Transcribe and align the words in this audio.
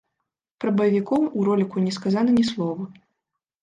Пра 0.65 0.71
баевікоў 0.79 1.29
у 1.37 1.47
роліку 1.51 1.87
не 1.87 1.97
сказана 2.01 2.31
ні 2.43 2.51
слова. 2.53 2.83